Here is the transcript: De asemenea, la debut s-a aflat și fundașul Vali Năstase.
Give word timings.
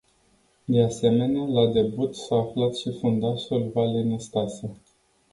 De 0.67 0.83
asemenea, 0.83 1.43
la 1.45 1.67
debut 1.71 2.15
s-a 2.15 2.35
aflat 2.35 2.75
și 2.75 2.91
fundașul 2.99 3.69
Vali 3.73 4.03
Năstase. 4.03 4.77